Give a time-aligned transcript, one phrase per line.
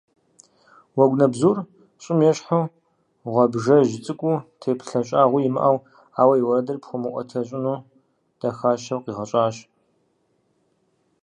[0.97, 1.57] Уэгунэбзур
[2.03, 2.63] щӏым ещхьу
[3.31, 5.77] гъуабжэжь цӏыкӏуу, теплъэ щӏагъуи имыӏэу,
[6.21, 7.83] ауэ и уэрэдыр пхуэмыӏуэтэщӏыну
[8.39, 9.55] дахащэу къигъэщӏащ.